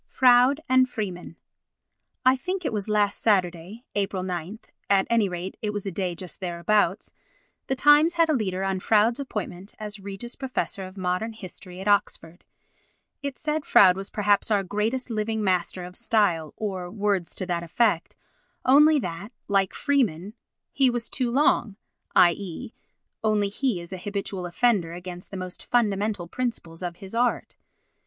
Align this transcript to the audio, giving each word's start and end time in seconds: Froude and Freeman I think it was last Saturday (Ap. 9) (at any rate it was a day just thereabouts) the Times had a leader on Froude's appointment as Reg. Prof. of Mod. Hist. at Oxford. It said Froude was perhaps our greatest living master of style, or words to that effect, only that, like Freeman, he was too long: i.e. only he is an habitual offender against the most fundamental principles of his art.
Froude 0.09 0.61
and 0.67 0.89
Freeman 0.89 1.35
I 2.25 2.35
think 2.35 2.65
it 2.65 2.73
was 2.73 2.89
last 2.89 3.21
Saturday 3.21 3.85
(Ap. 3.95 4.15
9) 4.15 4.59
(at 4.89 5.05
any 5.11 5.29
rate 5.29 5.57
it 5.61 5.69
was 5.73 5.85
a 5.85 5.91
day 5.91 6.15
just 6.15 6.39
thereabouts) 6.39 7.13
the 7.67 7.75
Times 7.75 8.15
had 8.15 8.27
a 8.27 8.33
leader 8.33 8.63
on 8.63 8.79
Froude's 8.79 9.19
appointment 9.19 9.75
as 9.77 9.99
Reg. 9.99 10.21
Prof. 10.39 10.79
of 10.79 10.97
Mod. 10.97 11.35
Hist. 11.35 11.67
at 11.67 11.87
Oxford. 11.87 12.43
It 13.21 13.37
said 13.37 13.63
Froude 13.63 13.95
was 13.95 14.09
perhaps 14.09 14.49
our 14.49 14.63
greatest 14.63 15.11
living 15.11 15.43
master 15.43 15.83
of 15.83 15.95
style, 15.95 16.55
or 16.57 16.89
words 16.89 17.35
to 17.35 17.45
that 17.45 17.61
effect, 17.61 18.15
only 18.65 18.97
that, 18.97 19.31
like 19.47 19.75
Freeman, 19.75 20.33
he 20.71 20.89
was 20.89 21.11
too 21.11 21.29
long: 21.29 21.75
i.e. 22.15 22.73
only 23.23 23.49
he 23.49 23.79
is 23.79 23.93
an 23.93 23.99
habitual 23.99 24.47
offender 24.47 24.93
against 24.93 25.29
the 25.29 25.37
most 25.37 25.63
fundamental 25.63 26.27
principles 26.27 26.81
of 26.81 26.95
his 26.95 27.13
art. 27.13 27.55